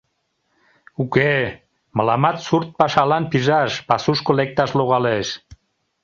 Уке, 1.01 1.33
мыламат 1.97 2.37
сурт 2.45 2.69
пашалан 2.79 3.23
пижаш, 3.31 3.71
пасушко 3.87 4.31
лекташ 4.39 4.69
логалеш. 4.79 5.27